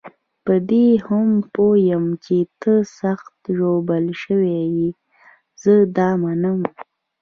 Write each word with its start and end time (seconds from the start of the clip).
په 0.45 0.53
دې 0.69 0.87
هم 1.07 1.27
پوه 1.53 1.75
یم 1.89 2.05
چې 2.25 2.37
ته 2.61 2.73
سخت 2.99 3.39
ژوبل 3.57 4.05
شوی 4.21 4.59
یې، 4.77 4.89
زه 5.63 5.73
دا 5.97 6.09
منم. 6.21 6.59